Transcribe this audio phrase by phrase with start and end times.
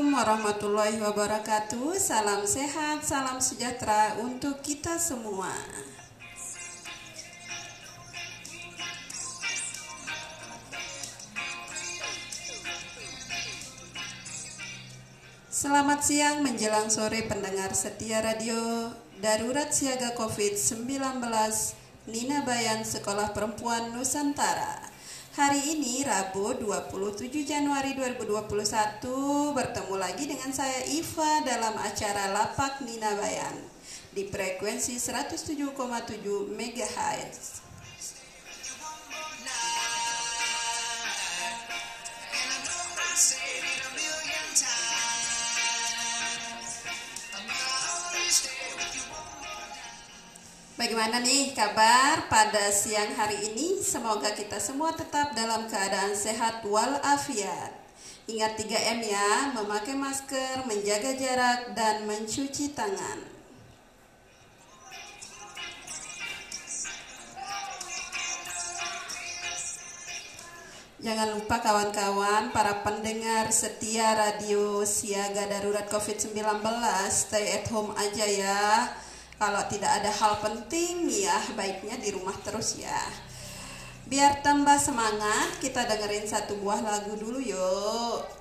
[0.00, 1.92] Assalamualaikum warahmatullahi wabarakatuh.
[2.00, 5.52] Salam sehat, salam sejahtera untuk kita semua.
[15.52, 18.88] Selamat siang menjelang sore pendengar setia radio
[19.20, 20.96] Darurat Siaga Covid-19
[22.08, 24.89] Nina Bayan Sekolah Perempuan Nusantara.
[25.40, 33.16] Hari ini Rabu 27 Januari 2021 bertemu lagi dengan saya Iva dalam acara Lapak Nina
[33.16, 33.56] Bayan
[34.12, 35.72] di frekuensi 107,7
[36.44, 37.69] MHz.
[50.80, 53.84] Bagaimana nih kabar pada siang hari ini?
[53.84, 57.68] Semoga kita semua tetap dalam keadaan sehat walafiat.
[58.24, 63.20] Ingat 3M ya, memakai masker, menjaga jarak, dan mencuci tangan.
[71.04, 76.40] Jangan lupa kawan-kawan, para pendengar setia radio siaga darurat COVID-19,
[77.12, 78.64] stay at home aja ya.
[79.40, 83.00] Kalau tidak ada hal penting ya baiknya di rumah terus ya.
[84.04, 88.39] Biar tambah semangat, kita dengerin satu buah lagu dulu yuk.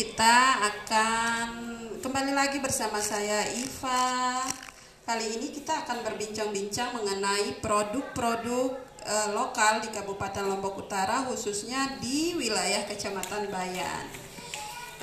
[0.00, 1.48] Kita akan
[2.00, 4.40] kembali lagi bersama saya Iva.
[5.04, 12.32] Kali ini kita akan berbincang-bincang mengenai produk-produk e, lokal di Kabupaten Lombok Utara khususnya di
[12.32, 14.08] wilayah Kecamatan Bayan.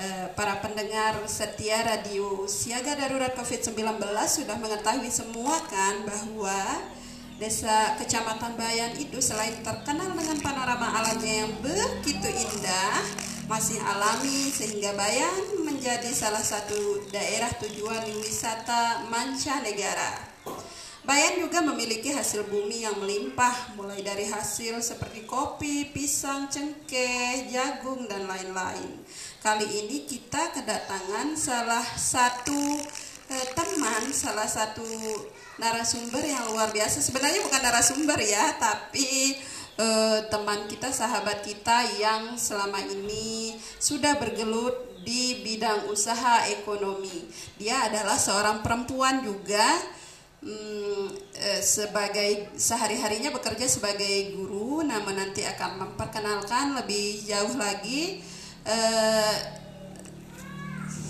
[0.02, 6.58] E, para pendengar setia radio Siaga Darurat COVID-19 sudah mengetahui semua kan bahwa
[7.38, 14.92] Desa Kecamatan Bayan itu selain terkenal dengan panorama alamnya yang begitu indah, masih alami sehingga
[14.94, 20.36] Bayan menjadi salah satu daerah tujuan wisata mancanegara.
[21.08, 28.12] Bayan juga memiliki hasil bumi yang melimpah mulai dari hasil seperti kopi, pisang, cengkeh, jagung
[28.12, 29.00] dan lain-lain.
[29.40, 32.60] Kali ini kita kedatangan salah satu
[33.32, 34.84] eh, teman, salah satu
[35.56, 37.00] narasumber yang luar biasa.
[37.00, 39.40] Sebenarnya bukan narasumber ya, tapi
[39.78, 47.32] eh, teman kita, sahabat kita yang selama ini sudah bergelut di bidang usaha ekonomi.
[47.56, 49.64] Dia adalah seorang perempuan juga
[50.44, 51.08] hmm,
[51.40, 58.20] eh, sebagai sehari-harinya bekerja sebagai guru namun nanti akan memperkenalkan lebih jauh lagi.
[58.68, 59.36] Eh,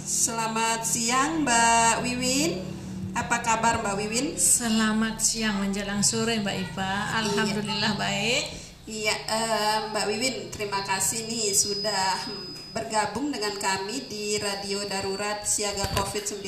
[0.06, 2.77] selamat siang Mbak Wiwin.
[3.18, 4.28] Apa kabar Mbak Wiwin?
[4.38, 7.18] Selamat siang menjelang sore Mbak Ipa.
[7.18, 8.46] Alhamdulillah baik.
[8.86, 12.14] Iya, eh, Mbak Wiwin, terima kasih nih sudah
[12.78, 16.46] bergabung dengan kami di Radio Darurat Siaga COVID-19.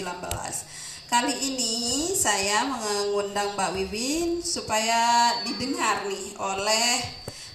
[1.09, 7.01] Kali ini saya mengundang Mbak Wiwin supaya didengar nih oleh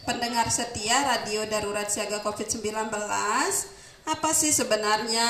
[0.02, 2.90] pendengar setia Radio Darurat Siaga COVID-19
[4.04, 5.28] apa sih sebenarnya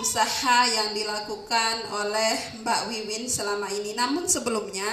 [0.00, 3.92] usaha yang dilakukan oleh Mbak Wiwin selama ini.
[3.92, 4.88] Namun sebelumnya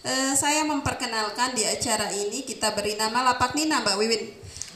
[0.00, 4.24] eh, saya memperkenalkan di acara ini kita beri nama Lapak Nina Mbak Wiwin.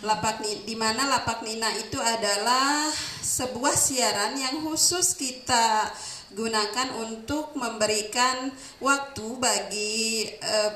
[0.05, 2.93] Lapak di mana Lapak Nina itu adalah
[3.25, 5.89] sebuah siaran yang khusus kita
[6.37, 8.53] gunakan untuk memberikan
[8.85, 10.73] waktu bagi eh,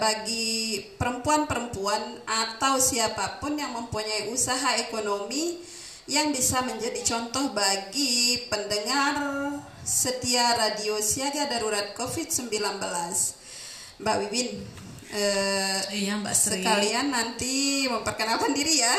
[0.00, 5.60] bagi perempuan-perempuan atau siapa pun yang mempunyai usaha ekonomi
[6.08, 9.14] yang bisa menjadi contoh bagi pendengar
[9.84, 12.48] setia radio siaga darurat COVID-19.
[14.00, 14.48] Mbak Wiwin,
[15.12, 16.64] eh, iya Mbak Sri.
[16.64, 18.96] sekalian nanti memperkenalkan diri ya.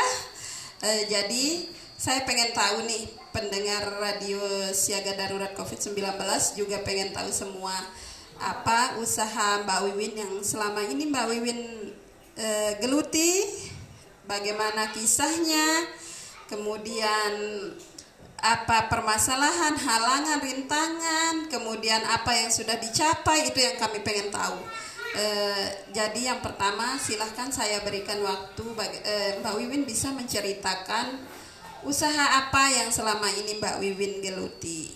[0.85, 1.65] Eh, jadi
[2.00, 4.39] saya pengen tahu nih pendengar radio
[4.71, 5.97] siaga darurat COVID-19
[6.56, 7.75] juga pengen tahu semua
[8.39, 11.59] apa usaha Mbak Wiwin yang selama ini Mbak Wiwin
[12.39, 12.47] e,
[12.79, 13.44] geluti,
[14.23, 15.91] bagaimana kisahnya,
[16.50, 17.31] kemudian
[18.40, 24.57] apa permasalahan, halangan, rintangan, kemudian apa yang sudah dicapai itu yang kami pengen tahu.
[25.13, 25.25] E,
[25.92, 31.19] jadi yang pertama silahkan saya berikan waktu bagi, e, Mbak Wiwin bisa menceritakan
[31.80, 34.92] Usaha apa yang selama ini Mbak Wiwin geluti?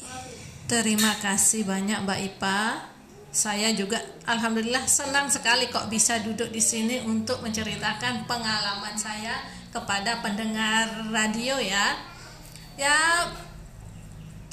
[0.67, 2.91] Terima kasih banyak Mbak Ipa.
[3.31, 10.21] Saya juga alhamdulillah senang sekali kok bisa duduk di sini untuk menceritakan pengalaman saya kepada
[10.21, 11.97] pendengar radio ya.
[12.77, 13.27] Ya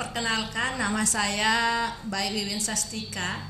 [0.00, 3.44] perkenalkan nama saya Mbak Wiwin Sastika.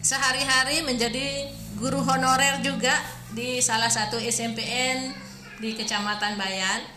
[0.00, 2.96] Sehari-hari menjadi guru honorer juga
[3.36, 5.12] di salah satu SMPN
[5.60, 6.96] di Kecamatan Bayan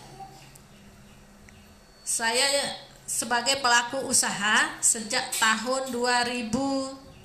[2.10, 2.42] saya
[3.06, 7.22] sebagai pelaku usaha sejak tahun 2013,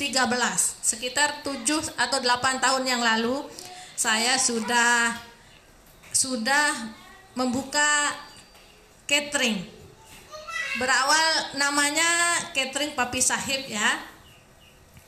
[0.84, 1.64] sekitar 7
[1.96, 3.48] atau 8 tahun yang lalu
[3.96, 5.16] saya sudah
[6.14, 6.94] sudah
[7.34, 8.14] membuka
[9.10, 9.60] catering.
[10.78, 14.00] Berawal namanya catering Papi Sahib ya.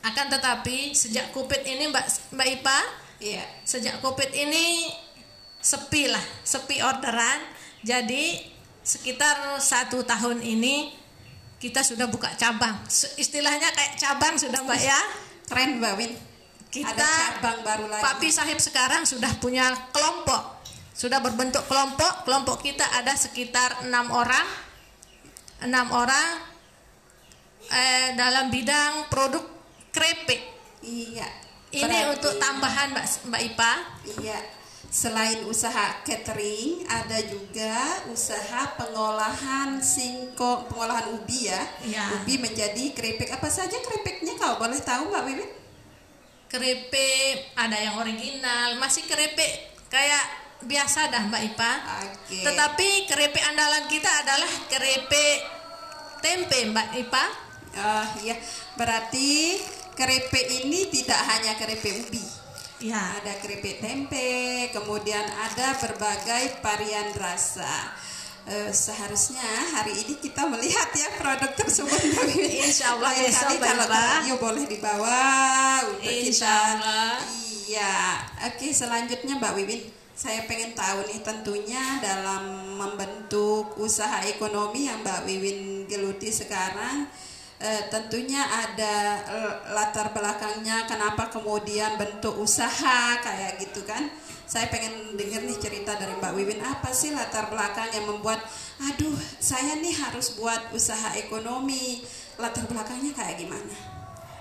[0.03, 2.79] Akan tetapi sejak Covid ini Mbak Mbak Ipa,
[3.23, 3.43] iya.
[3.63, 4.91] Sejak Covid ini
[5.59, 7.41] sepi lah, sepi orderan.
[7.83, 8.39] Jadi
[8.87, 10.95] sekitar satu tahun ini
[11.59, 12.77] kita sudah buka cabang
[13.17, 14.99] istilahnya kayak cabang sudah mbak ya
[15.49, 16.13] keren mbak Win
[16.69, 20.56] kita ada cabang baru lagi Papi Sahib sekarang sudah punya kelompok
[20.97, 24.47] sudah berbentuk kelompok kelompok kita ada sekitar enam orang
[25.61, 26.41] enam orang
[27.69, 29.45] eh, dalam bidang produk
[29.93, 30.41] krepek
[30.81, 31.29] iya
[31.69, 33.73] ini berarti, untuk tambahan mbak mbak Ipa
[34.25, 34.39] iya
[34.87, 41.59] Selain usaha catering, ada juga usaha pengolahan singkong, pengolahan ubi ya.
[41.83, 42.07] ya.
[42.15, 43.27] Ubi menjadi keripik.
[43.35, 45.51] Apa saja keripiknya kau boleh tahu Mbak Wiwin?
[46.47, 51.71] Keripik ada yang original, masih keripik kayak biasa dah Mbak Ipa.
[52.25, 52.41] Okay.
[52.41, 55.37] Tetapi keripik andalan kita adalah keripik
[56.23, 57.25] tempe Mbak Ipa.
[57.77, 58.33] Oh iya,
[58.73, 59.61] berarti
[59.93, 62.21] keripik ini tidak hanya keripik ubi
[62.77, 63.17] Ya.
[63.17, 67.89] Ada keripik tempe, kemudian ada berbagai varian rasa.
[68.47, 69.43] Uh, seharusnya
[69.75, 71.99] hari ini kita melihat ya produk tersebut
[72.63, 75.19] Insya Allah Lain kali kalau radio boleh dibawa
[75.89, 77.19] untuk Insya Allah.
[77.67, 85.05] Iya, oke selanjutnya Mbak Wiwin saya pengen tahu nih tentunya dalam membentuk usaha ekonomi yang
[85.05, 87.05] Mbak Wiwin geluti sekarang
[87.61, 88.95] e, tentunya ada
[89.29, 94.09] eh, latar belakangnya kenapa kemudian bentuk usaha kayak gitu kan.
[94.49, 98.41] Saya pengen denger nih cerita dari Mbak Wiwin apa sih latar belakang yang membuat
[98.81, 102.01] aduh saya nih harus buat usaha ekonomi.
[102.41, 103.75] Latar belakangnya kayak gimana?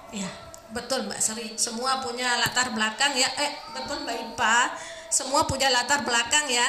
[0.09, 0.31] Ya
[0.73, 1.53] betul Mbak Sri.
[1.61, 3.29] Semua punya latar belakang ya.
[3.37, 4.73] Eh betul Mbak Ipa
[5.11, 6.67] semua punya latar belakang ya.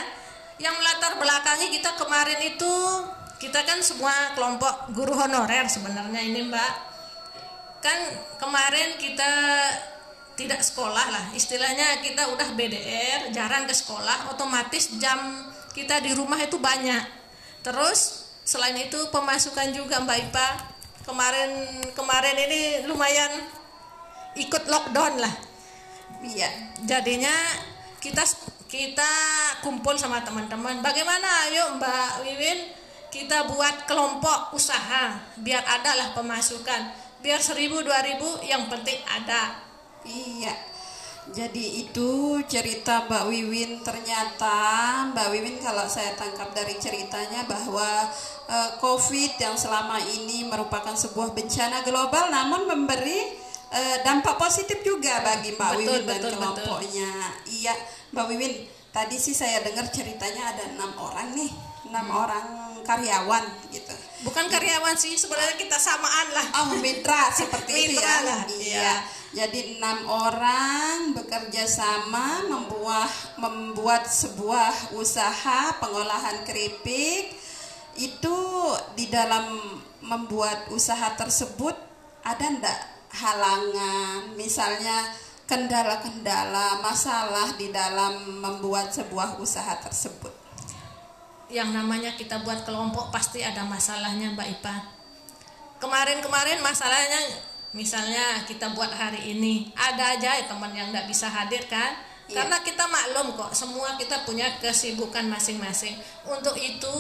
[0.57, 2.73] Yang latar belakangnya kita kemarin itu
[3.37, 6.73] kita kan semua kelompok guru honorer sebenarnya ini mbak.
[7.81, 7.99] Kan
[8.41, 9.31] kemarin kita
[10.33, 11.25] tidak sekolah lah.
[11.33, 17.05] Istilahnya kita udah BDR jarang ke sekolah otomatis jam kita di rumah itu banyak.
[17.61, 20.47] Terus selain itu pemasukan juga mbak Ipa.
[21.05, 23.45] Kemarin kemarin ini lumayan
[24.33, 25.33] ikut lockdown lah.
[26.25, 26.49] Iya
[26.89, 27.33] jadinya
[27.97, 28.23] kita
[28.67, 29.11] kita
[29.63, 30.83] kumpul sama teman-teman.
[30.83, 31.47] Bagaimana?
[31.47, 32.59] Ayo Mbak Wiwin,
[33.07, 36.93] kita buat kelompok usaha biar ada lah pemasukan.
[37.23, 39.57] Biar seribu dua ribu yang penting ada.
[40.05, 40.53] Iya.
[41.27, 44.55] Jadi itu cerita Mbak Wiwin ternyata
[45.11, 48.07] Mbak Wiwin kalau saya tangkap dari ceritanya bahwa
[48.47, 55.19] uh, COVID yang selama ini merupakan sebuah bencana global namun memberi uh, dampak positif juga
[55.21, 57.11] bagi Mbak Betul, Wiwin dan betul, kelompoknya.
[57.45, 57.73] Iya,
[58.13, 58.53] Mbak Wiwin.
[58.87, 61.51] Tadi sih saya dengar ceritanya ada enam orang nih,
[61.85, 62.17] enam Hmm.
[62.17, 62.47] orang
[62.81, 63.93] karyawan gitu.
[64.25, 66.45] Bukan karyawan sih, sebenarnya kita samaan lah.
[66.65, 68.19] Oh, mitra seperti itu Mitra ya.
[68.25, 68.57] lah, Iya.
[68.57, 68.95] iya.
[69.27, 77.35] Jadi enam orang bekerja sama membuat membuat sebuah usaha pengolahan keripik.
[77.93, 78.37] Itu
[78.95, 79.61] di dalam
[80.01, 81.75] membuat usaha tersebut
[82.23, 82.79] ada ndak
[83.11, 85.11] halangan, misalnya
[85.47, 90.33] kendala-kendala, masalah di dalam membuat sebuah usaha tersebut.
[91.47, 94.75] Yang namanya kita buat kelompok pasti ada masalahnya Mbak Ipa.
[95.79, 97.21] Kemarin-kemarin masalahnya
[97.71, 101.93] misalnya kita buat hari ini ada aja ya teman yang nggak bisa hadir kan
[102.27, 102.43] Iya.
[102.43, 105.95] karena kita maklum kok semua kita punya kesibukan masing-masing
[106.27, 106.97] untuk itu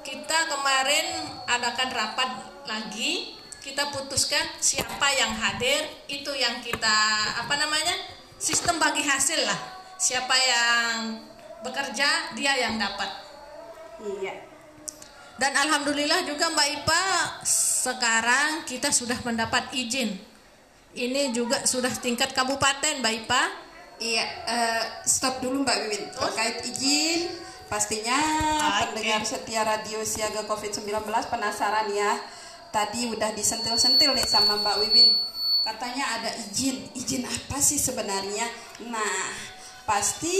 [0.00, 2.30] kita kemarin adakan rapat
[2.64, 6.96] lagi kita putuskan siapa yang hadir itu yang kita
[7.44, 7.92] apa namanya
[8.40, 9.60] sistem bagi hasil lah
[10.00, 11.20] siapa yang
[11.60, 13.08] bekerja dia yang dapat
[14.00, 14.32] Iya.
[15.36, 17.02] dan alhamdulillah juga Mbak Ipa
[17.80, 20.12] sekarang kita sudah mendapat izin.
[20.90, 23.42] Ini juga sudah tingkat kabupaten Mbak Ipa.
[24.00, 26.04] Iya, eh, stop dulu Mbak Wiwin.
[26.16, 26.28] Oh.
[26.28, 27.28] Terkait izin,
[27.68, 28.16] pastinya
[28.56, 28.96] Oke.
[28.96, 32.12] pendengar setia radio siaga COVID-19 penasaran ya.
[32.70, 35.10] Tadi udah disentil-sentil nih sama Mbak Wiwin.
[35.66, 36.86] Katanya ada izin.
[36.94, 38.46] Izin apa sih sebenarnya?
[38.86, 39.26] Nah,
[39.82, 40.38] pasti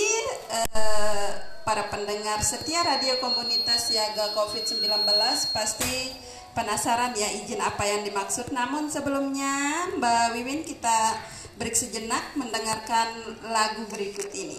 [0.50, 1.30] eh,
[1.66, 4.86] para pendengar setia radio komunitas siaga COVID-19
[5.50, 6.14] pasti
[6.54, 8.54] penasaran ya izin apa yang dimaksud.
[8.54, 11.18] Namun sebelumnya Mbak Wiwin kita
[11.58, 14.58] break sejenak mendengarkan lagu berikut ini.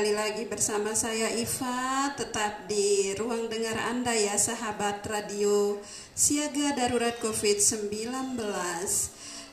[0.00, 5.76] Kembali lagi bersama saya Iva, tetap di ruang dengar Anda ya sahabat radio
[6.16, 8.40] Siaga Darurat COVID-19.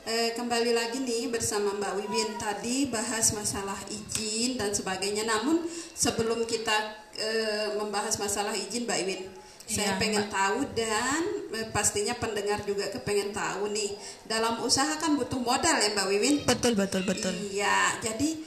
[0.08, 5.28] Eh, kembali lagi nih bersama Mbak Wiwin tadi bahas masalah izin dan sebagainya.
[5.28, 9.28] Namun sebelum kita eh, membahas masalah izin Mbak Wiwin,
[9.68, 11.28] saya Iya, pengen tahu dan
[11.60, 14.00] eh, pastinya pendengar juga kepengen tahu nih.
[14.24, 16.36] Dalam usaha kan butuh modal ya Mbak Wiwin?
[16.48, 17.36] Betul betul betul.
[17.52, 18.47] Iya, jadi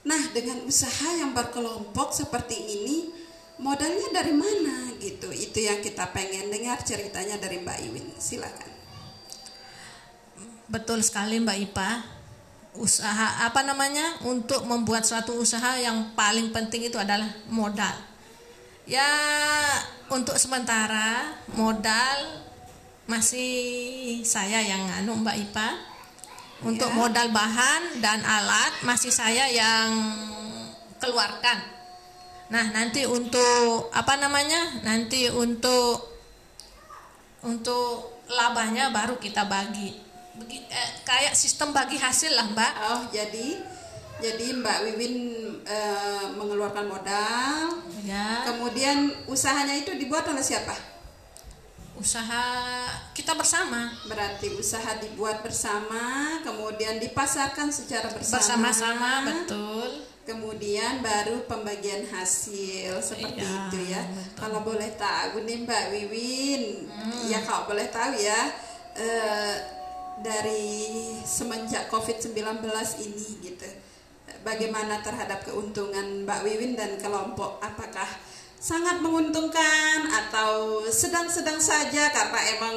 [0.00, 3.20] nah dengan usaha yang berkelompok seperti ini
[3.60, 5.28] modalnya dari mana gitu.
[5.30, 8.06] Itu yang kita pengen dengar ceritanya dari Mbak Iwin.
[8.16, 8.72] Silakan.
[10.66, 11.90] Betul sekali Mbak Ipa.
[12.74, 14.24] Usaha apa namanya?
[14.24, 17.94] Untuk membuat suatu usaha yang paling penting itu adalah modal.
[18.88, 19.06] Ya,
[20.10, 22.42] untuk sementara modal
[23.06, 25.68] masih saya yang anu Mbak Ipa.
[26.60, 26.96] Untuk Ya.
[26.96, 29.88] modal bahan dan alat masih saya yang
[31.00, 31.56] keluarkan.
[32.52, 34.82] Nah, nanti untuk apa namanya?
[34.84, 36.04] Nanti untuk
[37.40, 39.96] untuk labanya baru kita bagi.
[40.36, 42.72] Begi, eh, kayak sistem bagi hasil lah, Mbak.
[42.92, 43.56] Oh, jadi
[44.20, 45.14] jadi Mbak Wiwin
[45.64, 47.80] eh, mengeluarkan modal.
[48.04, 48.44] Ya.
[48.44, 50.76] Kemudian usahanya itu dibuat oleh siapa?
[52.00, 52.44] Usaha
[53.12, 53.92] kita bersama.
[54.08, 58.40] Berarti usaha dibuat bersama, kemudian dipasarkan secara bersama.
[58.40, 60.08] Bersama-sama, betul.
[60.24, 64.00] Kemudian baru pembagian hasil seperti Iya, itu ya.
[64.08, 64.36] betul.
[64.40, 66.62] Kalau boleh tahu nih Mbak Wiwin,
[67.28, 68.48] ya kalau boleh tahu ya
[68.96, 69.54] eh,
[70.24, 72.36] dari semenjak COVID-19
[73.04, 73.68] ini gitu.
[74.40, 77.60] Bagaimana terhadap keuntungan Mbak Wiwin dan kelompok?
[77.60, 78.08] Apakah
[78.60, 82.76] sangat menguntungkan atau sedang-sedang saja karena emang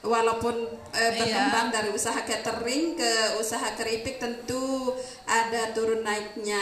[0.00, 0.64] walaupun
[0.96, 1.20] eh, Iya.
[1.20, 4.96] berkembang dari usaha catering ke usaha keripik tentu
[5.28, 6.56] ada turun naiknya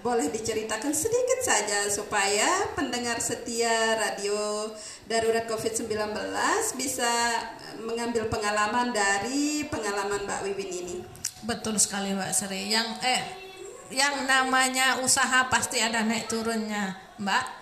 [0.00, 4.72] boleh diceritakan sedikit saja supaya pendengar setia radio
[5.04, 5.92] darurat COVID-19
[6.72, 7.12] bisa
[7.84, 10.96] mengambil pengalaman dari pengalaman Mbak Wiwin ini.
[11.44, 12.72] Betul sekali Mbak Sri.
[12.72, 13.22] Yang eh
[13.92, 17.59] yang namanya usaha pasti ada naik turunnya, Mbak.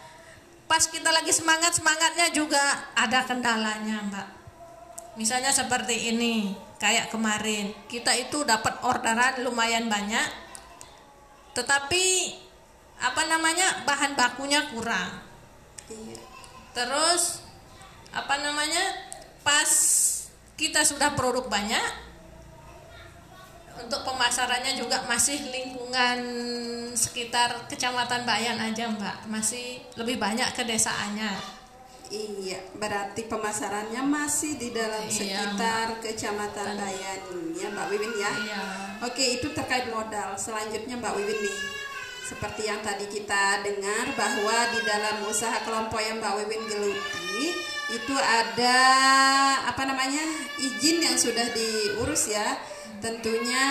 [0.68, 2.60] Pas kita lagi semangat-semangatnya juga
[2.92, 4.28] ada kendalanya, Mbak.
[5.16, 10.28] Misalnya seperti ini, kayak kemarin, kita itu dapat orderan lumayan banyak.
[11.56, 12.04] Tetapi
[13.00, 13.82] apa namanya?
[13.88, 15.24] bahan bakunya kurang.
[15.88, 16.20] Iya.
[16.76, 17.42] Terus
[18.12, 19.08] apa namanya?
[19.42, 19.70] Pas
[20.60, 22.07] kita sudah produk banyak
[23.84, 26.18] untuk pemasarannya juga masih lingkungan
[26.98, 29.30] sekitar Kecamatan Bayan aja, Mbak.
[29.30, 31.58] Masih lebih banyak ke desa Anyar.
[32.08, 37.20] Iya, berarti pemasarannya masih di dalam Iya, sekitar Kecamatan Bayan
[37.52, 38.32] ya Mbak Wiwin ya.
[38.32, 38.62] Iya.
[39.04, 40.32] Oke, itu terkait modal.
[40.40, 41.58] Selanjutnya Mbak Wiwin nih.
[42.24, 47.44] Seperti yang tadi kita dengar bahwa di dalam usaha kelompok yang Mbak Wiwin geluti
[47.88, 48.78] itu ada
[49.64, 50.24] apa namanya?
[50.60, 52.56] izin yang sudah diurus ya.
[52.98, 53.66] Tentunya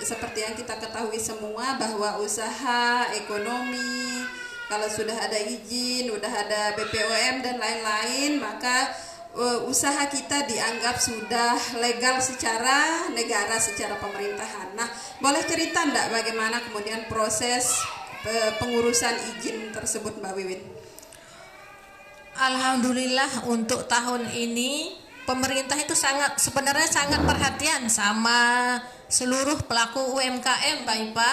[0.00, 4.24] seperti yang kita ketahui semua bahwa usaha ekonomi
[4.68, 8.92] kalau sudah ada izin, udah ada BPOM dan lain-lain, maka
[9.32, 14.76] uh, usaha kita dianggap sudah legal secara negara, secara pemerintahan.
[14.76, 14.84] Nah,
[15.24, 17.80] boleh cerita enggak bagaimana kemudian proses
[18.28, 20.60] uh, pengurusan izin tersebut, Mbak Wiwin?
[22.36, 24.94] Alhamdulillah untuk tahun ini
[25.28, 28.80] pemerintah itu sangat sebenarnya sangat perhatian sama
[29.12, 31.30] seluruh pelaku UMKM, Mbak Ipa.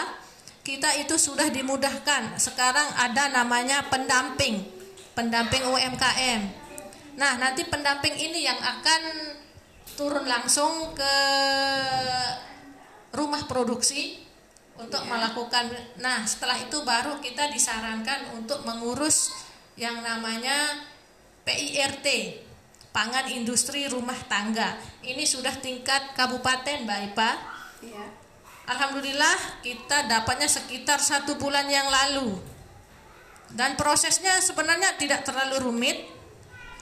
[0.66, 2.36] Kita itu sudah dimudahkan.
[2.36, 4.68] Sekarang ada namanya pendamping,
[5.16, 6.42] pendamping UMKM.
[7.16, 9.02] Nah, nanti pendamping ini yang akan
[9.96, 11.16] turun langsung ke
[13.16, 14.20] rumah produksi
[14.76, 15.72] untuk melakukan.
[16.04, 19.32] Nah, setelah itu baru kita disarankan untuk mengurus
[19.80, 20.84] yang namanya
[21.48, 22.08] PIRT,
[22.96, 24.80] Pangan Industri Rumah Tangga.
[25.04, 27.32] Ini sudah tingkat kabupaten, Mbak Ipa.
[27.84, 28.08] Iya.
[28.72, 32.40] Alhamdulillah kita dapatnya sekitar satu bulan yang lalu.
[33.52, 36.08] Dan prosesnya sebenarnya tidak terlalu rumit.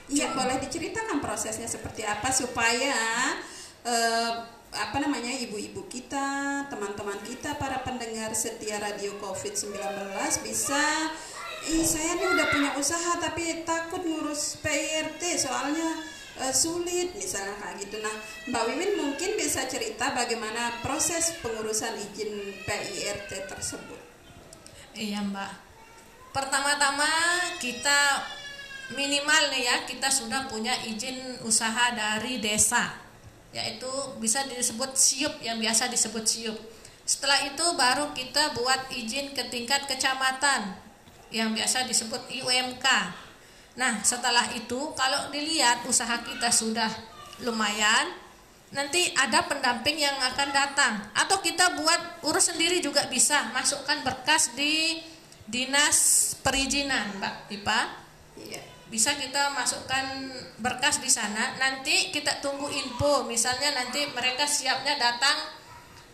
[0.06, 2.94] Iya, boleh diceritakan prosesnya seperti apa supaya
[3.82, 4.32] eh,
[4.70, 9.74] apa namanya ibu-ibu kita, teman-teman kita, para pendengar setia radio COVID-19
[10.46, 11.10] bisa
[11.64, 15.96] saya nih udah punya usaha tapi takut ngurus PIRT soalnya
[16.44, 17.96] eh, sulit misalnya kayak gitu.
[18.04, 18.14] Nah,
[18.52, 24.00] Mbak Wiwin mungkin bisa cerita bagaimana proses pengurusan izin PIRT tersebut.
[24.92, 25.52] Iya, Mbak.
[26.36, 27.08] Pertama-tama
[27.62, 28.20] kita
[28.92, 32.92] minimal nih ya, kita sudah punya izin usaha dari desa.
[33.54, 33.88] Yaitu
[34.20, 36.58] bisa disebut siup yang biasa disebut siup.
[37.08, 40.83] Setelah itu baru kita buat izin ke tingkat kecamatan
[41.34, 42.86] yang biasa disebut IUMK.
[43.74, 46.86] Nah, setelah itu kalau dilihat usaha kita sudah
[47.42, 48.14] lumayan,
[48.70, 53.50] nanti ada pendamping yang akan datang atau kita buat urus sendiri juga bisa.
[53.50, 55.02] Masukkan berkas di
[55.50, 57.80] Dinas Perizinan, Mbak Pipa.
[58.38, 58.62] Iya.
[58.86, 60.30] Bisa kita masukkan
[60.62, 61.58] berkas di sana.
[61.58, 63.26] Nanti kita tunggu info.
[63.26, 65.34] Misalnya nanti mereka siapnya datang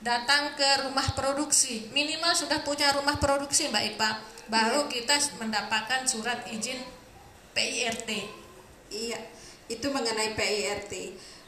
[0.00, 1.92] datang ke rumah produksi.
[1.92, 4.11] Minimal sudah punya rumah produksi, Mbak Ipa.
[4.50, 6.82] Baru kita mendapatkan surat izin
[7.54, 8.10] PIRT.
[8.90, 9.18] Iya,
[9.70, 10.92] itu mengenai PIRT.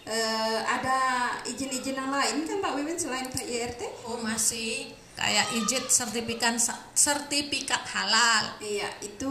[0.02, 3.86] eh, ada izin-izin yang lain kan Mbak Wiwin selain PIRT?
[4.02, 6.56] Oh masih kayak izin sertifikat
[6.96, 8.56] sertifikat halal.
[8.58, 9.30] Iya, itu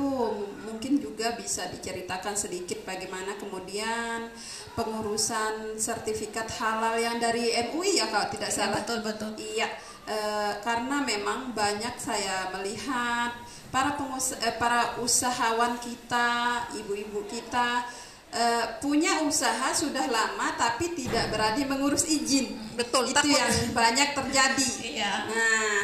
[0.63, 4.29] mungkin juga bisa diceritakan sedikit bagaimana kemudian
[4.77, 8.79] pengurusan sertifikat halal yang dari MUI ya kalau tidak salah.
[8.79, 9.31] betul betul.
[9.35, 9.67] Iya,
[10.05, 10.17] e,
[10.61, 13.33] karena memang banyak saya melihat
[13.71, 17.87] para pengus eh, para usahawan kita, ibu-ibu kita
[18.31, 18.43] e,
[18.83, 22.55] punya usaha sudah lama tapi tidak berani mengurus izin.
[22.75, 23.11] Betul.
[23.11, 23.31] Itu takut.
[23.31, 24.67] yang banyak terjadi.
[24.83, 25.13] Iya.
[25.31, 25.79] Nah,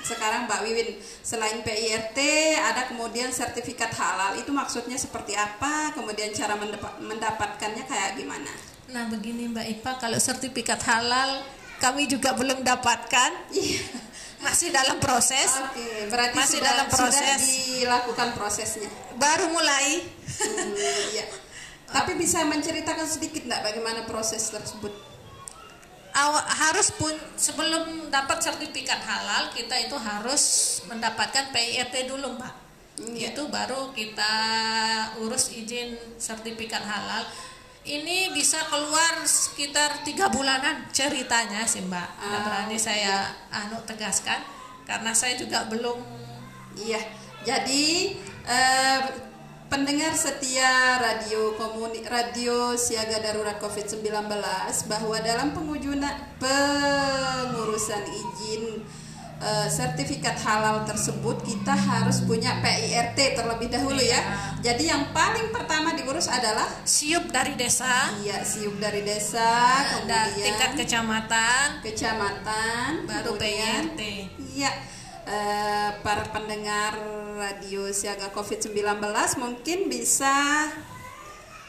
[0.00, 2.18] sekarang Mbak Wiwin selain PIRT
[2.56, 6.56] ada kemudian sertifikat halal itu maksudnya seperti apa kemudian cara
[7.04, 8.48] mendapatkannya kayak gimana
[8.90, 11.44] nah begini Mbak Ipa kalau sertifikat halal
[11.78, 13.99] kami juga belum dapatkan iya
[14.40, 15.48] masih dalam proses.
[15.68, 17.16] Oke berarti masih sudah, dalam proses.
[17.16, 18.90] sudah dilakukan prosesnya.
[19.16, 20.04] Baru mulai.
[20.40, 20.74] Hmm,
[21.12, 21.24] iya.
[21.90, 24.92] Tapi bisa menceritakan sedikit nggak bagaimana proses tersebut?
[26.60, 30.42] Harus pun sebelum dapat sertifikat halal kita itu harus
[30.90, 32.54] mendapatkan PIRT dulu mbak.
[33.16, 33.32] Ya.
[33.32, 34.32] itu baru kita
[35.24, 37.24] urus izin sertifikat halal
[37.88, 42.08] ini bisa keluar sekitar tiga bulanan ceritanya sih mbak.
[42.20, 44.44] Ah, berani saya anu tegaskan
[44.84, 45.96] karena saya juga belum
[46.76, 47.00] iya.
[47.40, 48.12] Jadi
[48.44, 49.00] eh,
[49.72, 54.28] pendengar setia radio komuni radio siaga darurat COVID-19
[54.84, 56.04] bahwa dalam pengujuan
[56.36, 58.84] pengurusan izin
[59.40, 64.20] e, sertifikat halal tersebut kita harus punya PIRT terlebih dahulu ya.
[64.20, 64.20] ya.
[64.60, 68.12] Jadi yang paling pertama diurus adalah siup dari desa.
[68.20, 74.00] Iya, siup dari desa, kemudian tingkat kecamatan, kecamatan, baru PIRT.
[74.54, 74.72] Iya
[75.30, 76.98] Eh, para pendengar
[77.38, 78.98] radio siaga COVID-19
[79.38, 80.66] mungkin bisa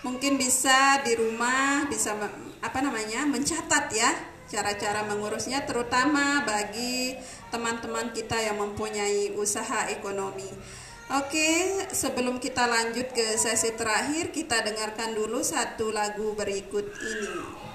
[0.02, 2.18] mungkin bisa di rumah bisa
[2.58, 4.10] apa namanya mencatat ya
[4.52, 7.16] cara-cara mengurusnya terutama bagi
[7.48, 10.52] teman-teman kita yang mempunyai usaha ekonomi.
[11.12, 17.71] Oke, sebelum kita lanjut ke sesi terakhir, kita dengarkan dulu satu lagu berikut ini.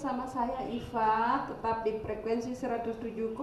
[0.00, 3.36] Bersama saya Iva, tetap di frekuensi 107,7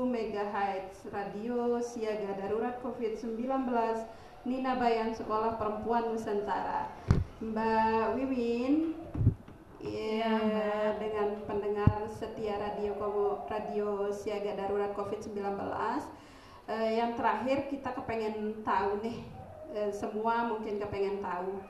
[0.00, 3.68] MHz Radio Siaga Darurat COVID-19
[4.48, 6.88] Nina Bayan Sekolah Perempuan Nusantara.
[7.44, 8.96] Mbak Wiwin,
[9.84, 10.40] ya,
[10.96, 12.96] dengan pendengar setia radio
[13.52, 15.36] radio Siaga Darurat COVID-19
[16.64, 19.20] eh, yang terakhir kita kepengen tahu nih
[19.76, 21.60] eh, semua mungkin kepengen tahu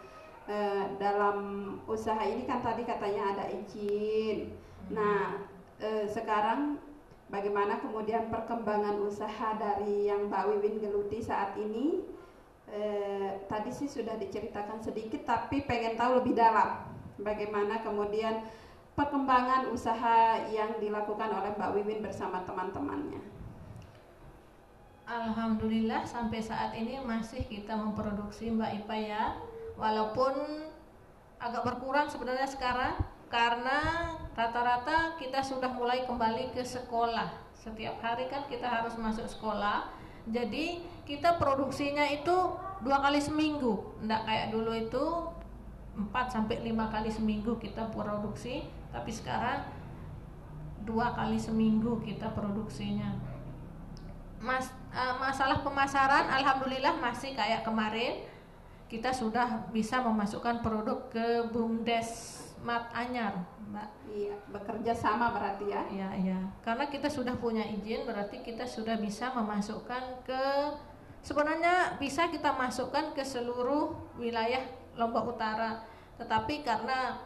[0.49, 1.37] Eh, dalam
[1.85, 4.49] usaha ini kan tadi katanya ada izin.
[4.89, 5.45] Nah,
[5.77, 6.81] eh, sekarang
[7.29, 12.01] bagaimana kemudian perkembangan usaha dari yang Mbak Wiwin geluti saat ini?
[12.73, 16.81] Eh, tadi sih sudah diceritakan sedikit, tapi pengen tahu lebih dalam
[17.21, 18.41] bagaimana kemudian
[18.97, 23.21] perkembangan usaha yang dilakukan oleh Mbak Wiwin bersama teman-temannya.
[25.05, 29.25] Alhamdulillah sampai saat ini masih kita memproduksi Mbak Ipa ya
[29.79, 30.67] walaupun
[31.39, 32.99] agak berkurang sebenarnya sekarang
[33.31, 37.31] karena rata-rata kita sudah mulai kembali ke sekolah.
[37.55, 39.87] Setiap hari kan kita harus masuk sekolah.
[40.29, 42.35] Jadi kita produksinya itu
[42.83, 43.97] dua kali seminggu.
[44.03, 45.05] Enggak kayak dulu itu
[45.99, 48.67] 4 sampai lima kali seminggu kita produksi.
[48.91, 49.63] Tapi sekarang
[50.83, 53.15] dua kali seminggu kita produksinya.
[54.39, 58.23] Mas, uh, masalah pemasaran alhamdulillah masih kayak kemarin
[58.89, 63.37] kita sudah bisa memasukkan produk ke BUMDes Mat Anyar,
[63.69, 63.89] Mbak.
[64.09, 65.85] Iya, bekerja sama berarti ya?
[65.93, 66.39] Iya, iya.
[66.65, 70.43] Karena kita sudah punya izin, berarti kita sudah bisa memasukkan ke
[71.21, 74.65] sebenarnya bisa kita masukkan ke seluruh wilayah
[74.97, 75.85] Lombok Utara.
[76.17, 77.21] Tetapi karena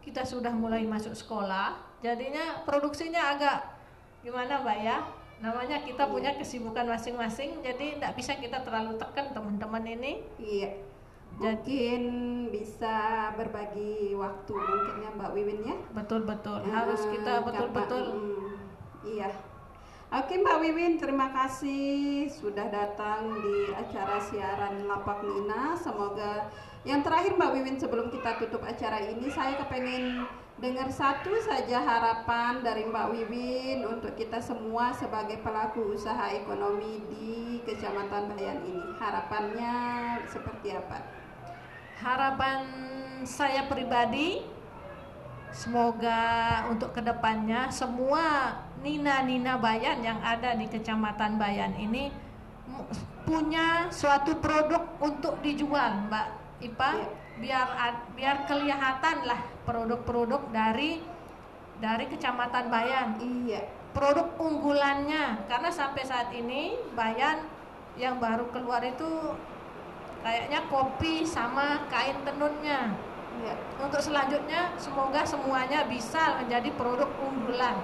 [0.00, 3.58] kita sudah mulai masuk sekolah, jadinya produksinya agak
[4.22, 4.98] gimana, Mbak ya?
[5.42, 10.22] Namanya kita punya kesibukan masing-masing, jadi tidak bisa kita terlalu tekan teman-teman ini.
[10.38, 10.87] Iya
[11.38, 12.00] mungkin
[12.50, 18.54] bisa berbagi waktu mungkin ya Mbak Wiwin ya betul betul harus kita betul betul hmm,
[19.06, 19.30] iya
[20.08, 25.76] Oke Mbak Wiwin, terima kasih sudah datang di acara siaran Lapak Nina.
[25.76, 26.48] Semoga
[26.88, 30.24] yang terakhir Mbak Wiwin sebelum kita tutup acara ini, saya kepengen
[30.64, 37.60] dengar satu saja harapan dari Mbak Wiwin untuk kita semua sebagai pelaku usaha ekonomi di
[37.68, 38.96] Kecamatan Bayan ini.
[38.96, 39.76] Harapannya
[40.24, 41.27] seperti apa?
[41.98, 42.64] Harapan
[43.26, 44.42] saya pribadi
[45.50, 52.14] semoga untuk ke depannya semua nina-nina bayan yang ada di kecamatan Bayan ini
[53.26, 56.28] punya suatu produk untuk dijual Mbak
[56.64, 56.90] Ipa.
[56.96, 57.06] Ya.
[57.38, 57.68] biar
[58.18, 60.98] biar kelihatan lah produk-produk dari
[61.78, 63.08] dari kecamatan Bayan.
[63.22, 63.62] Iya.
[63.94, 65.46] Produk unggulannya.
[65.46, 67.46] Karena sampai saat ini Bayan
[67.94, 69.34] yang baru keluar itu
[70.22, 72.92] kayaknya kopi sama kain tenunnya.
[73.38, 73.54] Ya.
[73.78, 77.78] untuk selanjutnya semoga semuanya bisa menjadi produk unggulan.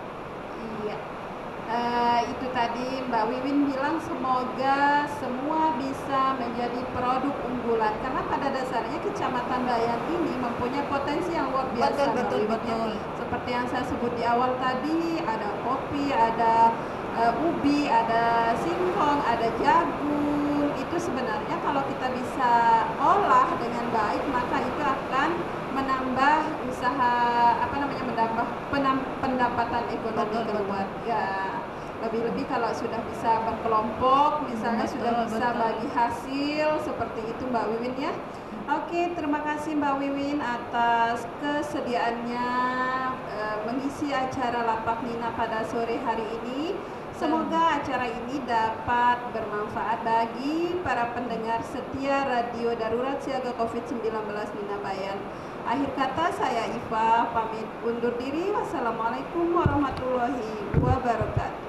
[0.83, 0.99] Iya.
[1.65, 7.95] Uh, itu tadi Mbak Wiwin bilang semoga semua bisa menjadi produk unggulan.
[8.03, 12.91] Karena pada dasarnya Kecamatan Bayan ini mempunyai potensi yang luar biasa betul betul betul.
[13.17, 16.75] Seperti yang saya sebut di awal tadi ada kopi ada
[17.15, 20.14] uh, ubi ada singkong ada jagung
[20.95, 22.53] itu sebenarnya kalau kita bisa
[23.03, 25.31] olah dengan baik maka itu akan
[25.75, 26.37] menambah
[26.71, 27.15] usaha
[27.59, 31.27] apa namanya menambah penam, pendapatan ekonomi keluarga
[31.99, 35.59] lebih-lebih kalau sudah bisa berkelompok misalnya betul, sudah bisa betul.
[35.67, 38.15] bagi hasil seperti itu Mbak Wiwin ya
[38.65, 42.49] Oke, terima kasih Mbak Wiwin atas kesediaannya
[43.29, 46.73] e, mengisi acara Lapak Nina pada sore hari ini.
[47.15, 55.23] Semoga acara ini dapat bermanfaat bagi para pendengar setia Radio Darurat Siaga COVID-19 Nina Bayan.
[55.63, 58.51] Akhir kata saya Iva pamit undur diri.
[58.51, 61.64] Wassalamualaikum warahmatullahi wabarakatuh.